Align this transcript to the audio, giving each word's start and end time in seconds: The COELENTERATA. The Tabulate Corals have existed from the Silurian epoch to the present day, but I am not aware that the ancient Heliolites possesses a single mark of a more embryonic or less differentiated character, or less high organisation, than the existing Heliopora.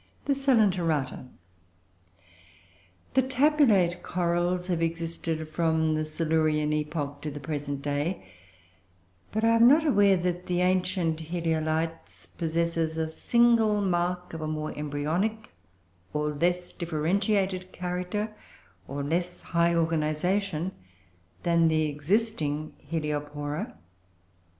The 0.25 0.33
COELENTERATA. 0.33 1.27
The 3.13 3.21
Tabulate 3.21 4.01
Corals 4.01 4.65
have 4.65 4.81
existed 4.81 5.47
from 5.49 5.93
the 5.93 6.05
Silurian 6.05 6.73
epoch 6.73 7.21
to 7.21 7.29
the 7.29 7.39
present 7.39 7.83
day, 7.83 8.25
but 9.31 9.43
I 9.43 9.49
am 9.49 9.67
not 9.67 9.85
aware 9.85 10.17
that 10.17 10.47
the 10.47 10.61
ancient 10.61 11.19
Heliolites 11.19 12.25
possesses 12.35 12.97
a 12.97 13.11
single 13.11 13.79
mark 13.79 14.33
of 14.33 14.41
a 14.41 14.47
more 14.47 14.73
embryonic 14.75 15.51
or 16.13 16.29
less 16.33 16.73
differentiated 16.73 17.71
character, 17.71 18.35
or 18.87 19.03
less 19.03 19.41
high 19.43 19.75
organisation, 19.75 20.71
than 21.43 21.67
the 21.67 21.83
existing 21.83 22.73
Heliopora. 22.89 23.75